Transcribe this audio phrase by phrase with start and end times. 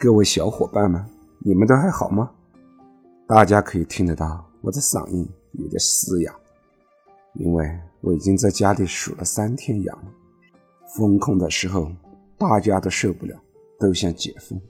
[0.00, 1.04] 各位小伙伴们，
[1.40, 2.30] 你们都还好吗？
[3.26, 6.32] 大家可以听得到我的嗓音有点嘶哑，
[7.34, 7.68] 因为
[8.00, 10.04] 我已经在家里数了三天羊了。
[10.94, 11.90] 封控的时候，
[12.38, 13.34] 大家都受不了，
[13.76, 14.60] 都想解封。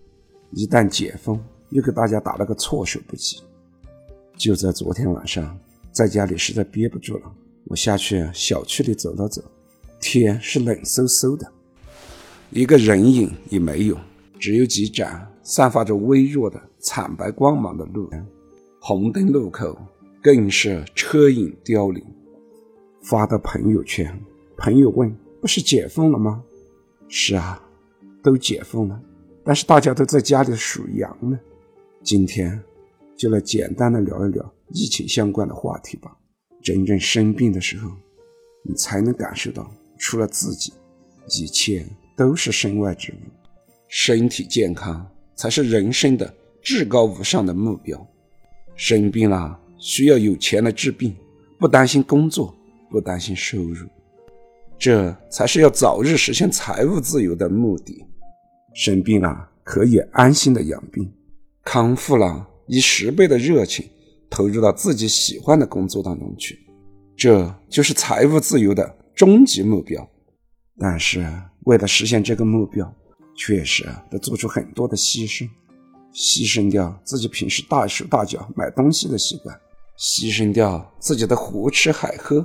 [0.52, 1.38] 一旦解封，
[1.68, 3.42] 又给大家打了个措手不及。
[4.34, 5.58] 就在昨天晚上，
[5.92, 7.30] 在家里实在憋不住了，
[7.64, 9.42] 我下去小区里走了走，
[10.00, 11.52] 天是冷飕飕的，
[12.48, 13.98] 一个人影也没有。
[14.38, 18.26] 只有几盏散发着微弱的惨白光芒的路灯，
[18.80, 19.76] 红灯路口
[20.22, 22.04] 更是车影凋零。
[23.02, 24.18] 发到朋友圈，
[24.56, 26.42] 朋友问：“不是解封了吗
[27.08, 27.62] ？”“是啊，
[28.22, 29.00] 都解封了，
[29.44, 31.38] 但是大家都在家里数羊呢。”
[32.02, 32.60] 今天
[33.16, 36.16] 就来简单的聊一聊疫情相关的话题吧。
[36.62, 37.90] 真正生病的时候，
[38.62, 40.72] 你才能感受到，除了自己，
[41.28, 41.86] 一切
[42.16, 43.37] 都是身外之物。
[43.88, 48.06] 身体健康才是人生的至高无上的目标。
[48.76, 51.16] 生病了需要有钱来治病，
[51.58, 52.54] 不担心工作，
[52.90, 53.88] 不担心收入，
[54.78, 58.04] 这才是要早日实现财务自由的目的。
[58.74, 61.12] 生病了可以安心的养病，
[61.64, 63.88] 康复了以十倍的热情
[64.30, 66.58] 投入到自己喜欢的工作当中去，
[67.16, 70.08] 这就是财务自由的终极目标。
[70.78, 71.26] 但是
[71.64, 72.94] 为了实现这个目标，
[73.38, 75.48] 确实啊得做出很多的牺牲，
[76.12, 79.56] 牺牲掉自己平时大手大脚买东西的习惯，
[79.96, 82.44] 牺牲掉自己的胡吃海喝，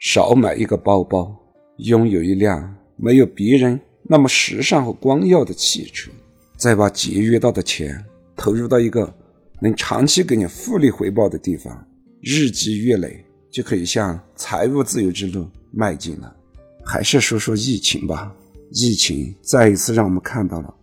[0.00, 1.36] 少买一个包包，
[1.76, 6.10] 拥有一辆没有别人那么时尚和光耀的汽车，
[6.56, 8.02] 再把节约到的钱
[8.34, 9.14] 投入到一个
[9.60, 11.86] 能长期给你复利回报的地方，
[12.22, 16.34] 日积月累就可以向财务自由之路迈进了。
[16.82, 18.34] 还是说说疫情吧。
[18.70, 20.74] 疫情再一次让我们看到了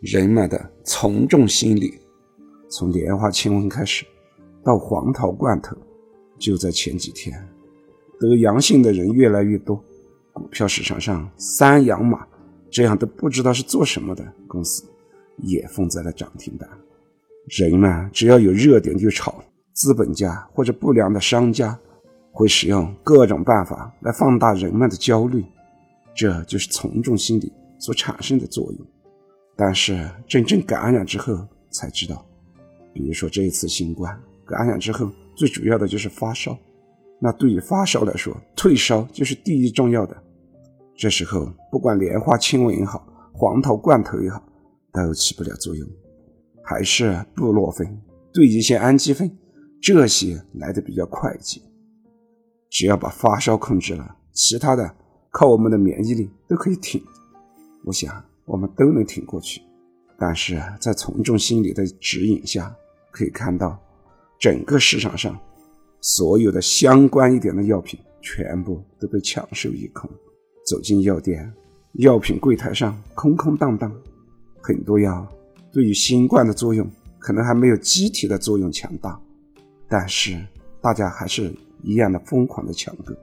[0.00, 1.98] 人们的从众心理。
[2.68, 4.06] 从莲花清瘟开始，
[4.62, 5.76] 到黄桃罐头，
[6.38, 7.36] 就在前几天，
[8.20, 9.82] 得阳性的人越来越多，
[10.32, 12.24] 股票市场上三阳马
[12.70, 14.84] 这样都不知道是做什么的公司
[15.38, 16.68] 也封在了涨停板。
[17.46, 19.42] 人们只要有热点就炒，
[19.72, 21.76] 资本家或者不良的商家
[22.30, 25.44] 会使用各种办法来放大人们的焦虑。
[26.14, 28.86] 这就是从众心理所产生的作用，
[29.56, 32.26] 但是真正感染之后才知道，
[32.92, 36.58] 比如说这一次新冠感染之后，最主要的就是发烧，
[37.18, 40.16] 那对于发烧来说，退烧就是第一重要的。
[40.94, 44.42] 这时候不管莲花清瘟也好，黄桃罐头也好，
[44.92, 45.88] 都起不了作用，
[46.62, 47.98] 还是布洛芬、
[48.32, 49.30] 对乙酰氨基酚
[49.80, 51.62] 这些来的比较快捷。
[52.68, 54.96] 只要把发烧控制了，其他的。
[55.30, 57.02] 靠我们的免疫力都可以挺，
[57.84, 59.62] 我想我们都能挺过去。
[60.18, 62.74] 但是在从众心理的指引下，
[63.10, 63.78] 可以看到
[64.38, 65.38] 整个市场上
[66.00, 70.10] 所有的相关一点的药品全部都被抢售一空。
[70.66, 71.50] 走进药店，
[71.94, 73.90] 药品柜台上空空荡荡，
[74.60, 75.26] 很多药
[75.72, 76.86] 对于新冠的作用
[77.18, 79.18] 可能还没有机体的作用强大，
[79.88, 80.44] 但是
[80.82, 83.14] 大家还是一样的疯狂的抢购。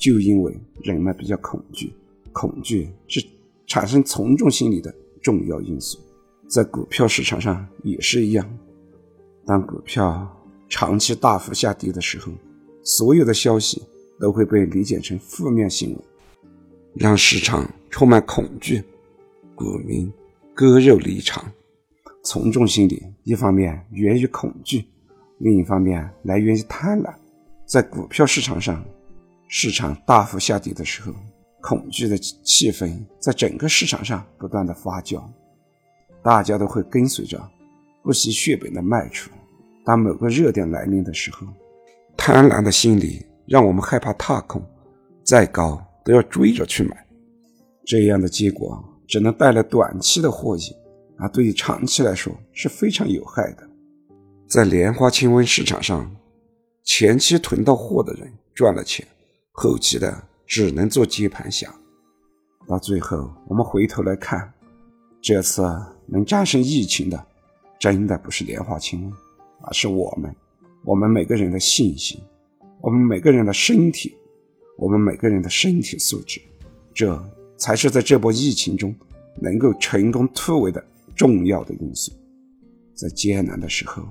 [0.00, 1.92] 就因为人们比较恐惧，
[2.32, 3.22] 恐惧是
[3.66, 5.98] 产生从众心理的重要因素。
[6.48, 8.58] 在股票市场上也是一样，
[9.44, 10.26] 当股票
[10.70, 12.32] 长期大幅下跌的时候，
[12.82, 13.82] 所有的消息
[14.18, 16.02] 都会被理解成负面新闻，
[16.94, 18.82] 让市场充满恐惧，
[19.54, 20.10] 股民
[20.54, 21.44] 割肉离场。
[22.24, 24.86] 从众心理一方面源于恐惧，
[25.38, 27.14] 另一方面来源于贪婪。
[27.66, 28.82] 在股票市场上。
[29.52, 31.12] 市场大幅下跌的时候，
[31.60, 35.20] 恐惧的气氛在整个市场上不断的发酵，
[36.22, 37.36] 大家都会跟随着
[38.00, 39.28] 不惜血本的卖出。
[39.84, 41.48] 当某个热点来临的时候，
[42.16, 44.64] 贪婪的心理让我们害怕踏空，
[45.24, 47.04] 再高都要追着去买。
[47.84, 50.72] 这样的结果只能带来短期的获益，
[51.18, 53.68] 而对于长期来说是非常有害的。
[54.48, 56.08] 在莲花清瘟市场上，
[56.84, 59.04] 前期囤到货的人赚了钱。
[59.62, 61.70] 后期的只能做接盘侠，
[62.66, 64.50] 到最后我们回头来看，
[65.20, 65.62] 这次
[66.06, 67.26] 能战胜疫情的，
[67.78, 69.14] 真的不是莲花清瘟，
[69.60, 70.34] 而是我们，
[70.82, 72.18] 我们每个人的信心，
[72.80, 74.16] 我们每个人的身体，
[74.78, 76.40] 我们每个人的身体素质，
[76.94, 77.22] 这
[77.58, 78.96] 才是在这波疫情中
[79.42, 80.82] 能够成功突围的
[81.14, 82.10] 重要的因素。
[82.94, 84.02] 在艰难的时候，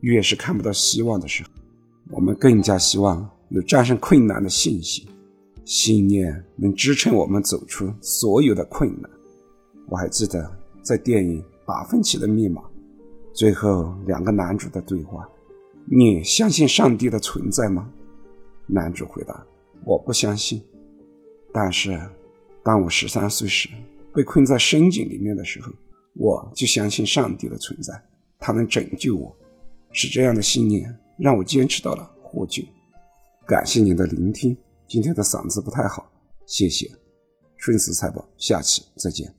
[0.00, 1.50] 越是看不到希望的时候，
[2.10, 3.30] 我们更加希望。
[3.50, 5.06] 有战胜困难的信心，
[5.64, 9.10] 信念能支撑我们走出所有的困难。
[9.88, 10.50] 我还记得
[10.82, 12.62] 在电影《达芬奇的密码。
[13.32, 15.28] 最后两个男主的对话：
[15.84, 17.88] 你相信上帝的存在吗？
[18.66, 19.46] 男主回答：
[19.84, 20.60] 我不相信。
[21.52, 22.00] 但是，
[22.64, 23.68] 当我十三岁时
[24.12, 25.70] 被困在深井里面的时候，
[26.14, 27.92] 我就相信上帝的存在，
[28.38, 29.34] 他能拯救我。
[29.92, 32.62] 是这样的信念让我坚持到了获救。
[33.46, 34.56] 感谢您的聆听，
[34.88, 36.10] 今天的嗓子不太好，
[36.46, 36.90] 谢谢。
[37.56, 39.32] 顺时财宝，下期再见。